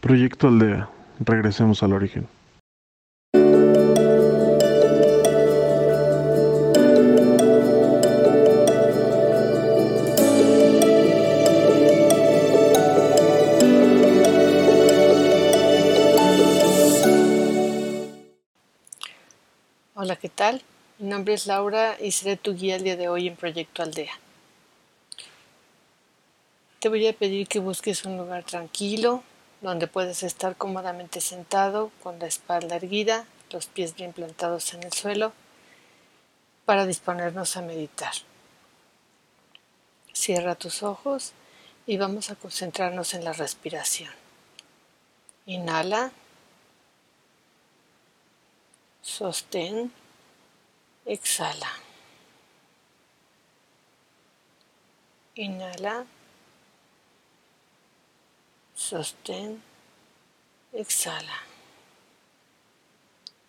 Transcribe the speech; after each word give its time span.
Proyecto 0.00 0.46
Aldea. 0.46 0.88
Regresemos 1.18 1.82
al 1.82 1.92
origen. 1.92 2.28
Hola, 19.94 20.14
¿qué 20.14 20.28
tal? 20.28 20.62
Mi 21.00 21.08
nombre 21.08 21.34
es 21.34 21.48
Laura 21.48 21.96
y 22.00 22.12
seré 22.12 22.36
tu 22.36 22.54
guía 22.54 22.76
el 22.76 22.84
día 22.84 22.96
de 22.96 23.08
hoy 23.08 23.26
en 23.26 23.34
Proyecto 23.34 23.82
Aldea. 23.82 24.12
Te 26.78 26.88
voy 26.88 27.04
a 27.08 27.12
pedir 27.12 27.48
que 27.48 27.58
busques 27.58 28.04
un 28.04 28.16
lugar 28.16 28.44
tranquilo 28.44 29.24
donde 29.60 29.86
puedas 29.86 30.22
estar 30.22 30.56
cómodamente 30.56 31.20
sentado 31.20 31.90
con 32.02 32.18
la 32.18 32.26
espalda 32.26 32.76
erguida, 32.76 33.26
los 33.50 33.66
pies 33.66 33.94
bien 33.94 34.12
plantados 34.12 34.74
en 34.74 34.82
el 34.82 34.92
suelo 34.92 35.32
para 36.64 36.86
disponernos 36.86 37.56
a 37.56 37.62
meditar. 37.62 38.12
Cierra 40.12 40.54
tus 40.54 40.82
ojos 40.82 41.32
y 41.86 41.96
vamos 41.96 42.30
a 42.30 42.34
concentrarnos 42.34 43.14
en 43.14 43.24
la 43.24 43.32
respiración. 43.32 44.12
Inhala. 45.46 46.12
Sostén. 49.00 49.90
Exhala. 51.06 51.72
Inhala. 55.34 56.04
Sostén. 58.88 59.62
Exhala. 60.72 61.38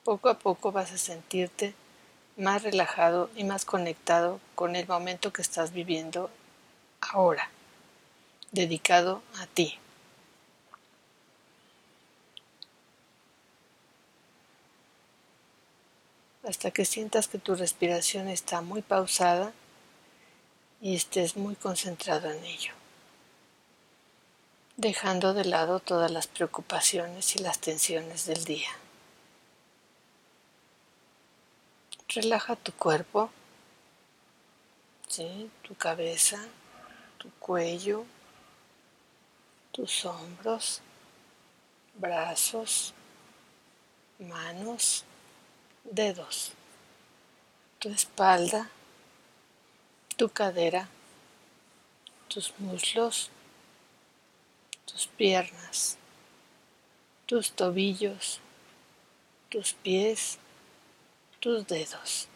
Poco 0.04 0.28
a 0.28 0.38
poco 0.38 0.74
vas 0.74 0.92
a 0.92 0.98
sentirte 0.98 1.74
más 2.36 2.64
relajado 2.64 3.30
y 3.38 3.46
más 3.46 3.64
conectado 3.64 4.42
con 4.54 4.76
el 4.76 4.86
momento 4.86 5.32
que 5.32 5.42
estás 5.42 5.72
viviendo 5.72 6.30
ahora, 7.00 7.50
dedicado 8.52 9.22
a 9.40 9.48
ti. 9.48 9.80
hasta 16.44 16.72
que 16.72 16.84
sientas 16.84 17.28
que 17.28 17.38
tu 17.38 17.54
respiración 17.54 18.28
está 18.28 18.62
muy 18.62 18.82
pausada 18.82 19.54
y 20.82 20.96
estés 20.96 21.38
muy 21.38 21.56
concentrado 21.56 22.32
en 22.32 22.44
ello, 22.44 22.74
dejando 24.80 25.34
de 25.34 25.44
lado 25.44 25.82
todas 25.82 26.10
las 26.10 26.28
preocupaciones 26.28 27.36
y 27.36 27.40
las 27.40 27.60
tensiones 27.60 28.26
del 28.28 28.46
día. 28.46 28.70
Relaja 32.08 32.56
tu 32.56 32.72
cuerpo, 32.72 33.30
tu 35.64 35.76
cabeza, 35.76 36.40
tu 37.18 37.30
cuello, 37.40 38.06
tus 39.74 40.06
hombros, 40.06 40.80
brazos, 41.96 42.94
manos, 44.18 45.04
dedos, 45.84 46.54
tu 47.80 47.90
espalda, 47.90 48.70
tu 50.16 50.30
cadera, 50.30 50.88
tus 52.30 52.58
muslos, 52.60 53.30
tus 54.92 55.08
piernas, 55.08 55.98
tus 57.26 57.52
tobillos, 57.52 58.40
tus 59.50 59.74
pies, 59.74 60.38
tus 61.40 61.68
dedos. 61.68 62.28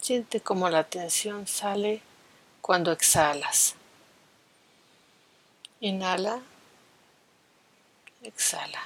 Siente 0.00 0.40
cómo 0.40 0.68
la 0.68 0.84
tensión 0.84 1.46
sale 1.46 2.00
cuando 2.60 2.92
exhalas. 2.92 3.74
Inhala, 5.80 6.40
exhala. 8.22 8.82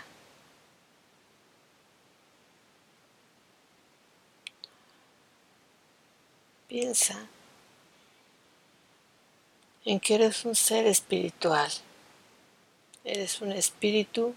Piensa 6.68 7.26
en 9.84 10.00
que 10.00 10.14
eres 10.14 10.44
un 10.44 10.54
ser 10.54 10.86
espiritual. 10.86 11.70
Eres 13.04 13.40
un 13.42 13.52
espíritu 13.52 14.34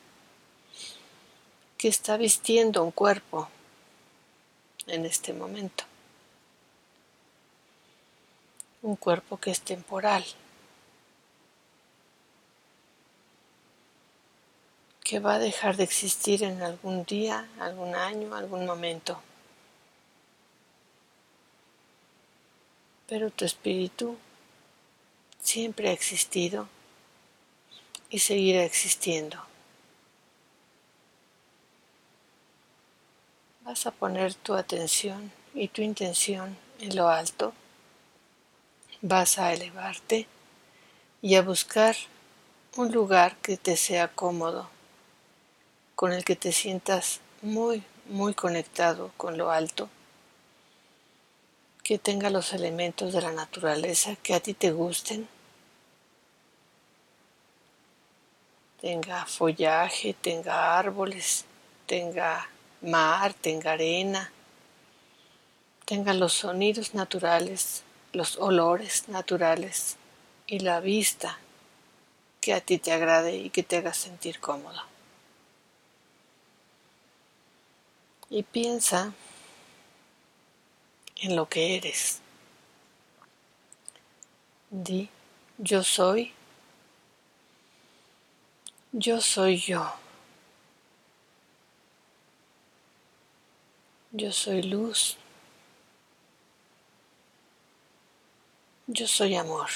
que 1.78 1.88
está 1.88 2.18
vistiendo 2.18 2.84
un 2.84 2.92
cuerpo 2.92 3.50
en 4.88 5.06
este 5.06 5.34
momento. 5.34 5.86
Un 8.82 8.96
cuerpo 8.96 9.38
que 9.38 9.52
es 9.52 9.62
temporal. 9.62 10.26
que 15.04 15.20
va 15.22 15.36
a 15.36 15.40
dejar 15.40 15.78
de 15.78 15.86
existir 15.86 16.44
en 16.44 16.62
algún 16.62 17.06
día, 17.06 17.48
algún 17.62 17.96
año, 17.96 18.36
algún 18.36 18.66
momento. 18.66 19.24
pero 23.08 23.32
tu 23.32 23.46
espíritu 23.46 24.18
siempre 25.42 25.90
ha 25.90 25.94
existido 25.94 26.68
y 28.10 28.20
seguirá 28.20 28.64
existiendo. 28.64 29.38
Vas 33.62 33.86
a 33.86 33.92
poner 33.92 34.34
tu 34.34 34.54
atención 34.54 35.32
y 35.54 35.68
tu 35.68 35.82
intención 35.82 36.58
en 36.80 36.96
lo 36.96 37.10
alto. 37.10 37.54
Vas 39.02 39.40
a 39.40 39.54
elevarte 39.54 40.28
y 41.22 41.36
a 41.36 41.42
buscar 41.42 41.96
un 42.76 42.92
lugar 42.92 43.36
que 43.38 43.58
te 43.58 43.76
sea 43.76 44.08
cómodo, 44.08 44.70
con 45.96 46.14
el 46.14 46.24
que 46.24 46.36
te 46.36 46.52
sientas 46.52 47.20
muy, 47.42 47.84
muy 48.06 48.34
conectado 48.34 49.12
con 49.18 49.38
lo 49.38 49.52
alto 49.52 49.90
que 51.88 51.98
tenga 51.98 52.30
los 52.30 52.52
elementos 52.52 53.14
de 53.14 53.22
la 53.22 53.32
naturaleza 53.32 54.18
que 54.18 54.34
a 54.34 54.42
ti 54.42 54.54
te 54.54 54.74
gusten, 54.74 55.26
tenga 58.82 59.26
follaje, 59.26 60.14
tenga 60.14 60.78
árboles, 60.78 61.46
tenga 61.86 62.50
mar, 62.82 63.34
tenga 63.34 63.74
arena, 63.74 64.32
tenga 65.86 66.14
los 66.14 66.34
sonidos 66.34 66.94
naturales, 66.94 67.84
los 68.14 68.38
olores 68.38 69.08
naturales 69.10 69.98
y 70.46 70.60
la 70.60 70.80
vista 70.80 71.40
que 72.42 72.54
a 72.54 72.62
ti 72.62 72.78
te 72.78 72.92
agrade 72.92 73.36
y 73.36 73.50
que 73.50 73.64
te 73.64 73.78
haga 73.78 73.94
sentir 73.94 74.40
cómodo. 74.40 74.82
Y 78.30 78.44
piensa 78.44 79.14
en 81.16 81.36
lo 81.36 81.48
que 81.48 81.78
eres. 81.78 82.20
Di, 84.70 85.10
yo 85.58 85.84
soy, 85.84 86.34
yo 89.00 89.22
soy 89.22 89.58
yo. 89.58 89.94
Yo 94.12 94.32
soy 94.32 94.64
luz. 94.64 95.18
Yo 98.88 99.08
soy 99.08 99.36
amor. 99.36 99.70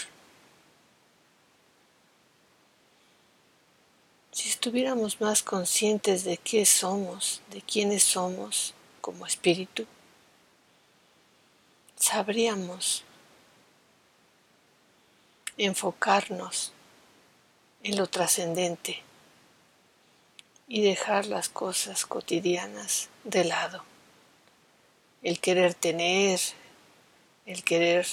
Si 4.31 4.49
estuviéramos 4.49 5.21
más 5.21 5.43
conscientes 5.43 6.23
de 6.23 6.37
qué 6.37 6.65
somos, 6.65 7.43
de 7.51 7.61
quiénes 7.61 8.01
somos 8.01 8.73
como 9.01 9.27
espíritu, 9.27 9.85
sabríamos 11.95 13.03
enfocarnos 15.57 16.71
en 17.83 17.97
lo 17.97 18.07
trascendente 18.07 19.03
y 20.73 20.83
dejar 20.83 21.25
las 21.25 21.49
cosas 21.49 22.05
cotidianas 22.05 23.09
de 23.25 23.43
lado. 23.43 23.83
El 25.21 25.41
querer 25.41 25.73
tener, 25.73 26.39
el 27.45 27.65
querer 27.65 28.07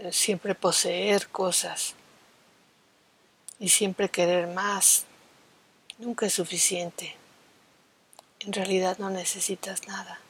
eh, 0.00 0.12
siempre 0.12 0.54
poseer 0.54 1.28
cosas 1.28 1.94
y 3.58 3.70
siempre 3.70 4.10
querer 4.10 4.46
más, 4.48 5.06
nunca 5.96 6.26
es 6.26 6.34
suficiente. 6.34 7.16
En 8.40 8.52
realidad 8.52 8.98
no 8.98 9.08
necesitas 9.08 9.88
nada. 9.88 10.20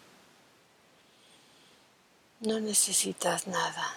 No 2.38 2.60
necesitas 2.60 3.48
nada. 3.48 3.92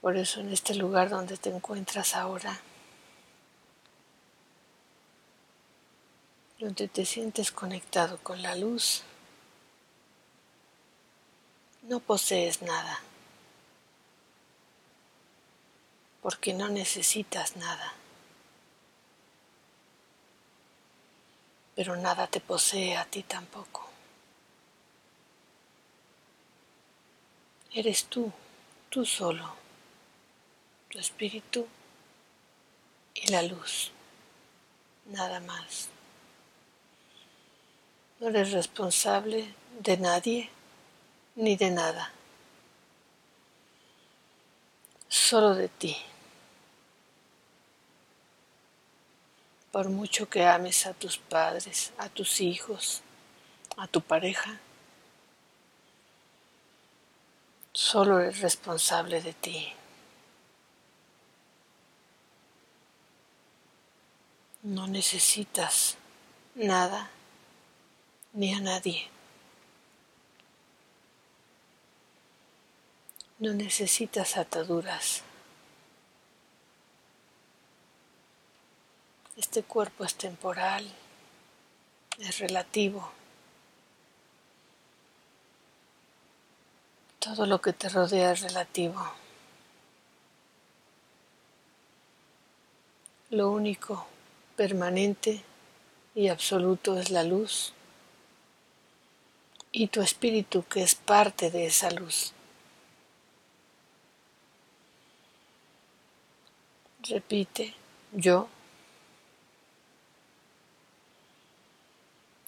Por 0.00 0.16
eso 0.16 0.40
en 0.40 0.50
este 0.52 0.74
lugar 0.74 1.10
donde 1.10 1.36
te 1.36 1.50
encuentras 1.50 2.14
ahora, 2.14 2.58
donde 6.58 6.88
te 6.88 7.04
sientes 7.04 7.52
conectado 7.52 8.18
con 8.22 8.40
la 8.40 8.56
luz, 8.56 9.02
no 11.82 12.00
posees 12.00 12.62
nada, 12.62 13.00
porque 16.22 16.54
no 16.54 16.68
necesitas 16.68 17.56
nada, 17.56 17.92
pero 21.74 21.96
nada 21.96 22.26
te 22.26 22.40
posee 22.40 22.96
a 22.96 23.04
ti 23.04 23.22
tampoco. 23.22 23.86
Eres 27.72 28.06
tú, 28.06 28.32
tú 28.90 29.06
solo, 29.06 29.59
tu 30.90 30.98
espíritu 30.98 31.66
y 33.14 33.30
la 33.30 33.42
luz, 33.42 33.92
nada 35.06 35.40
más. 35.40 35.88
No 38.18 38.28
eres 38.28 38.50
responsable 38.50 39.54
de 39.78 39.96
nadie 39.96 40.50
ni 41.36 41.56
de 41.56 41.70
nada, 41.70 42.12
solo 45.08 45.54
de 45.54 45.68
ti. 45.68 45.96
Por 49.70 49.88
mucho 49.88 50.28
que 50.28 50.44
ames 50.44 50.86
a 50.86 50.92
tus 50.92 51.16
padres, 51.16 51.92
a 51.96 52.08
tus 52.08 52.40
hijos, 52.40 53.02
a 53.76 53.86
tu 53.86 54.00
pareja, 54.00 54.58
solo 57.72 58.18
eres 58.18 58.40
responsable 58.40 59.22
de 59.22 59.32
ti. 59.32 59.72
No 64.70 64.86
necesitas 64.86 65.96
nada 66.54 67.10
ni 68.32 68.54
a 68.54 68.60
nadie. 68.60 69.08
No 73.40 73.52
necesitas 73.52 74.36
ataduras. 74.36 75.24
Este 79.36 79.64
cuerpo 79.64 80.04
es 80.04 80.14
temporal, 80.14 80.88
es 82.20 82.38
relativo. 82.38 83.10
Todo 87.18 87.44
lo 87.44 87.60
que 87.60 87.72
te 87.72 87.88
rodea 87.88 88.30
es 88.30 88.42
relativo. 88.42 89.04
Lo 93.30 93.50
único 93.50 94.06
permanente 94.60 95.42
y 96.14 96.28
absoluto 96.28 96.98
es 97.00 97.08
la 97.08 97.22
luz. 97.22 97.72
Y 99.72 99.86
tu 99.86 100.02
espíritu 100.02 100.62
que 100.68 100.82
es 100.82 100.94
parte 100.94 101.50
de 101.50 101.64
esa 101.64 101.90
luz. 101.90 102.34
Repite, 107.08 107.72
yo, 108.12 108.50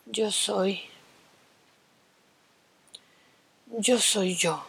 yo 0.04 0.30
soy, 0.30 0.82
yo 3.78 3.98
soy 3.98 4.36
yo, 4.36 4.66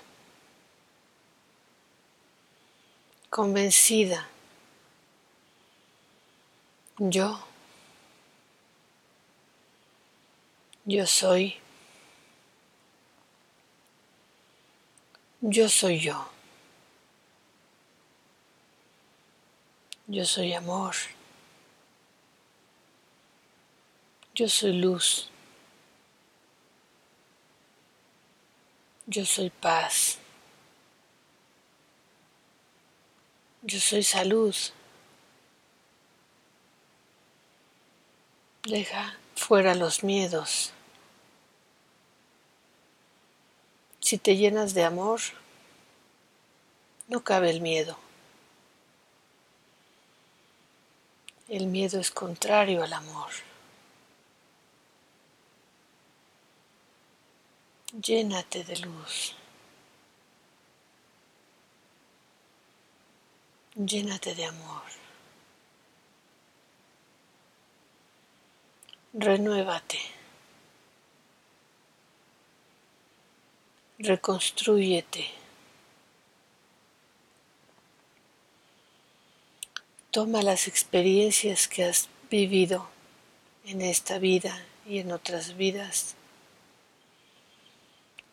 convencida, 3.29 4.29
yo, 6.99 7.39
yo 10.85 11.05
soy 11.05 11.63
Yo 15.45 15.67
soy 15.67 15.99
yo. 15.99 16.25
Yo 20.07 20.23
soy 20.23 20.53
amor. 20.53 20.95
Yo 24.33 24.47
soy 24.47 24.71
luz. 24.71 25.29
Yo 29.05 29.25
soy 29.25 29.49
paz. 29.49 30.17
Yo 33.63 33.81
soy 33.81 34.03
salud. 34.03 34.55
Deja 38.65 39.17
fuera 39.35 39.75
los 39.75 40.05
miedos. 40.05 40.71
Si 43.99 44.17
te 44.17 44.37
llenas 44.37 44.73
de 44.73 44.85
amor, 44.85 45.19
no 47.09 47.23
cabe 47.25 47.49
el 47.49 47.59
miedo. 47.59 47.97
El 51.49 51.67
miedo 51.67 51.99
es 51.99 52.09
contrario 52.09 52.83
al 52.83 52.93
amor. 52.93 53.31
Llénate 58.01 58.63
de 58.63 58.77
luz. 58.77 59.35
Llénate 63.75 64.33
de 64.35 64.45
amor. 64.45 65.02
Renuévate. 69.13 69.99
reconstrúyete. 74.03 75.27
Toma 80.11 80.41
las 80.43 80.67
experiencias 80.67 81.67
que 81.67 81.85
has 81.85 82.09
vivido 82.29 82.87
en 83.65 83.81
esta 83.81 84.19
vida 84.19 84.63
y 84.85 84.99
en 84.99 85.11
otras 85.11 85.55
vidas. 85.55 86.15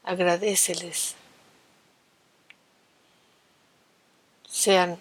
Agradeceles. 0.02 1.14
Sean 4.46 4.98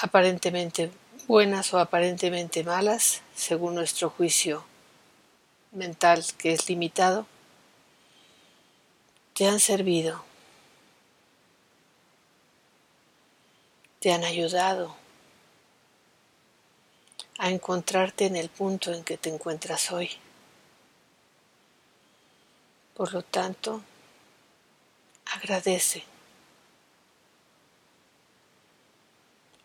aparentemente 0.00 0.90
buenas 1.28 1.72
o 1.74 1.78
aparentemente 1.78 2.64
malas, 2.64 3.22
según 3.34 3.74
nuestro 3.74 4.08
juicio 4.08 4.64
mental 5.72 6.24
que 6.38 6.52
es 6.52 6.68
limitado 6.68 7.26
te 9.36 9.46
han 9.46 9.60
servido, 9.60 10.24
te 14.00 14.10
han 14.10 14.24
ayudado 14.24 14.96
a 17.36 17.50
encontrarte 17.50 18.24
en 18.24 18.36
el 18.36 18.48
punto 18.48 18.94
en 18.94 19.04
que 19.04 19.18
te 19.18 19.28
encuentras 19.28 19.92
hoy. 19.92 20.08
Por 22.94 23.12
lo 23.12 23.20
tanto, 23.20 23.82
agradece 25.26 26.02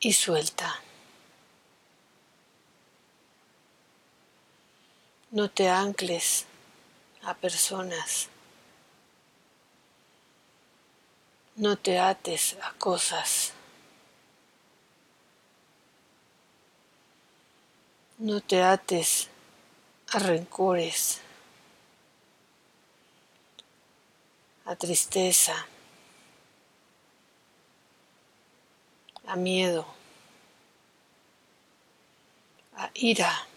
y 0.01 0.11
suelta. 0.11 0.81
No 5.31 5.49
te 5.49 5.69
ancles 5.69 6.45
a 7.23 7.33
personas 7.33 8.29
No 11.55 11.75
te 11.77 11.99
ates 11.99 12.57
a 12.63 12.71
cosas. 12.73 13.53
No 18.17 18.39
te 18.39 18.63
ates 18.63 19.29
a 20.13 20.19
rencores, 20.19 21.19
a 24.65 24.75
tristeza, 24.75 25.67
a 29.27 29.35
miedo, 29.35 29.85
a 32.75 32.89
ira. 32.93 33.50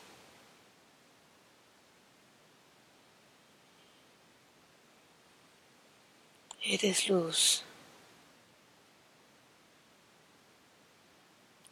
Eres 6.64 7.08
luz. 7.08 7.62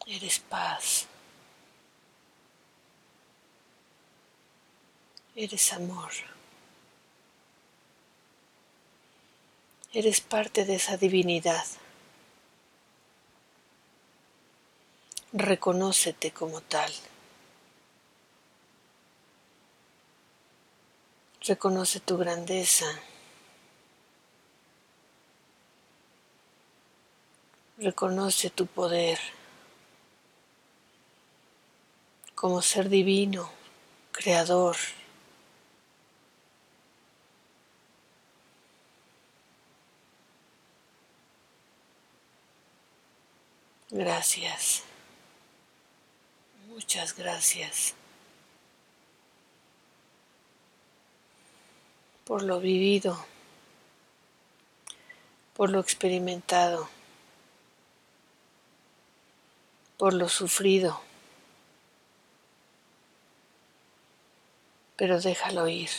Eres 0.07 0.39
paz. 0.39 1.07
Eres 5.35 5.73
amor. 5.73 6.11
Eres 9.91 10.21
parte 10.21 10.65
de 10.65 10.75
esa 10.75 10.97
divinidad. 10.97 11.65
reconócete 15.33 16.31
como 16.31 16.61
tal. 16.61 16.91
Reconoce 21.41 21.99
tu 21.99 22.17
grandeza. 22.17 22.85
Reconoce 27.83 28.49
tu 28.49 28.65
poder 28.65 29.19
como 32.33 32.61
ser 32.61 32.87
divino, 32.87 33.49
creador. 34.13 34.77
Gracias. 43.91 44.83
Muchas 46.69 47.17
gracias 47.17 47.95
por 52.23 52.43
lo 52.43 52.61
vivido, 52.61 53.25
por 55.53 55.69
lo 55.69 55.81
experimentado, 55.81 56.87
por 60.03 60.13
lo 60.13 60.27
sufrido. 60.27 60.99
Pero 64.97 65.21
déjalo 65.21 65.69
ir. 65.69 65.89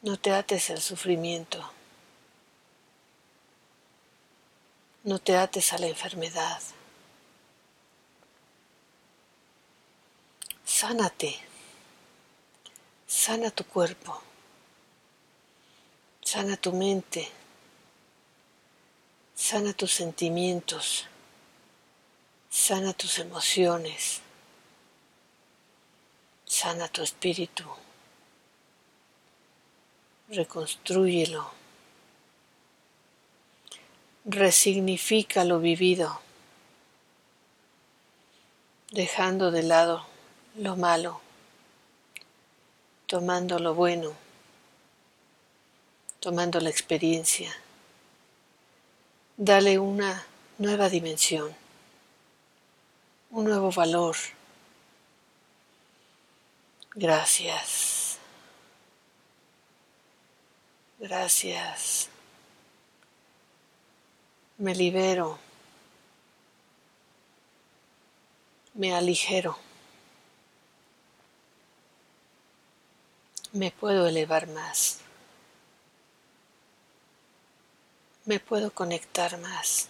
No 0.00 0.16
te 0.16 0.32
ates 0.32 0.70
al 0.70 0.80
sufrimiento. 0.80 1.62
No 5.04 5.18
te 5.18 5.36
ates 5.36 5.74
a 5.74 5.78
la 5.78 5.88
enfermedad. 5.88 6.62
Sánate. 10.64 11.38
Sana 13.06 13.50
tu 13.50 13.64
cuerpo. 13.64 14.22
Sana 16.22 16.56
tu 16.56 16.72
mente. 16.72 17.30
Sana 19.36 19.74
tus 19.74 19.92
sentimientos. 19.92 21.06
Sana 22.48 22.94
tus 22.94 23.18
emociones. 23.18 24.22
Sana 26.46 26.88
tu 26.88 27.02
espíritu. 27.02 27.64
Reconstrúyelo. 30.30 31.50
Resignifica 34.24 35.44
lo 35.44 35.60
vivido, 35.60 36.20
dejando 38.90 39.50
de 39.50 39.62
lado 39.62 40.04
lo 40.56 40.76
malo, 40.76 41.20
tomando 43.06 43.58
lo 43.60 43.74
bueno, 43.74 44.14
tomando 46.20 46.58
la 46.58 46.70
experiencia. 46.70 47.54
Dale 49.38 49.78
una 49.78 50.24
nueva 50.56 50.88
dimensión, 50.88 51.54
un 53.30 53.44
nuevo 53.44 53.70
valor. 53.70 54.16
Gracias. 56.94 58.16
Gracias. 60.98 62.08
Me 64.56 64.74
libero. 64.74 65.38
Me 68.72 68.94
aligero. 68.94 69.58
Me 73.52 73.70
puedo 73.70 74.06
elevar 74.06 74.48
más. 74.48 75.00
Me 78.26 78.40
puedo 78.40 78.72
conectar 78.72 79.38
más. 79.38 79.88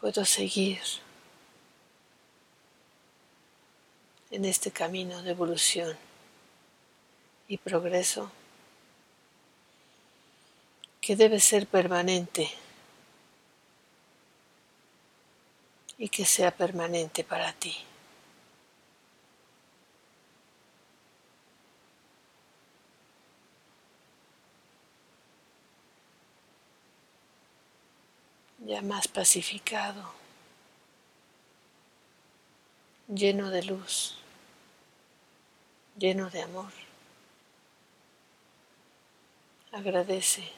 Puedo 0.00 0.24
seguir 0.24 0.80
en 4.30 4.44
este 4.44 4.70
camino 4.70 5.22
de 5.22 5.32
evolución 5.32 5.96
y 7.48 7.58
progreso 7.58 8.30
que 11.00 11.16
debe 11.16 11.40
ser 11.40 11.66
permanente 11.66 12.50
y 15.98 16.08
que 16.08 16.24
sea 16.24 16.52
permanente 16.52 17.24
para 17.24 17.52
ti. 17.52 17.76
Ya 28.72 28.80
más 28.80 29.06
pacificado, 29.06 30.02
lleno 33.06 33.50
de 33.50 33.64
luz, 33.64 34.16
lleno 35.98 36.30
de 36.30 36.40
amor. 36.40 36.72
Agradece 39.72 40.50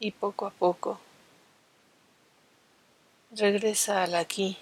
y 0.00 0.10
poco 0.10 0.44
a 0.44 0.50
poco 0.50 1.00
regresa 3.30 4.02
al 4.02 4.14
aquí 4.14 4.58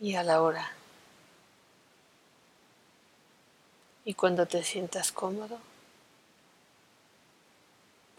y 0.00 0.14
a 0.14 0.22
la 0.22 0.40
hora. 0.40 0.72
Y 4.06 4.14
cuando 4.14 4.46
te 4.46 4.64
sientas 4.64 5.12
cómodo, 5.12 5.58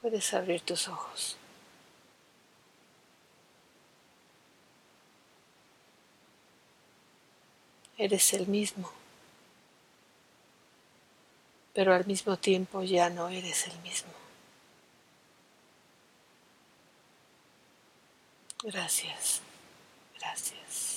puedes 0.03 0.35
abrir 0.35 0.61
tus 0.61 0.87
ojos. 0.87 1.39
Eres 7.99 8.33
el 8.33 8.47
mismo, 8.47 8.89
pero 11.73 11.93
al 11.93 12.05
mismo 12.05 12.37
tiempo 12.37 12.81
ya 12.81 13.09
no 13.09 13.27
eres 13.27 13.67
el 13.67 13.77
mismo. 13.79 14.13
Gracias, 18.63 19.41
gracias. 20.17 20.88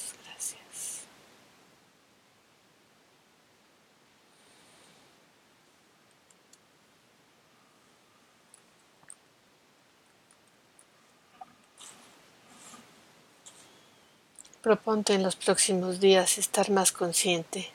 Proponte 14.62 15.14
en 15.14 15.24
los 15.24 15.34
próximos 15.34 15.98
días 15.98 16.38
estar 16.38 16.70
más 16.70 16.92
consciente 16.92 17.68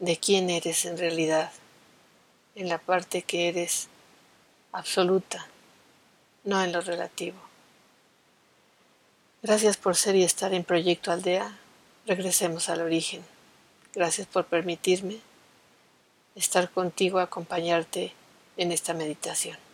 de 0.00 0.16
quién 0.16 0.50
eres 0.50 0.84
en 0.84 0.98
realidad, 0.98 1.52
en 2.56 2.68
la 2.68 2.78
parte 2.78 3.22
que 3.22 3.48
eres 3.48 3.86
absoluta, 4.72 5.46
no 6.42 6.60
en 6.64 6.72
lo 6.72 6.80
relativo. 6.80 7.38
Gracias 9.40 9.76
por 9.76 9.94
ser 9.94 10.16
y 10.16 10.24
estar 10.24 10.52
en 10.52 10.64
Proyecto 10.64 11.12
Aldea. 11.12 11.56
Regresemos 12.06 12.68
al 12.70 12.80
origen. 12.80 13.24
Gracias 13.94 14.26
por 14.26 14.46
permitirme 14.46 15.20
estar 16.34 16.68
contigo, 16.70 17.20
acompañarte 17.20 18.12
en 18.56 18.72
esta 18.72 18.94
meditación. 18.94 19.65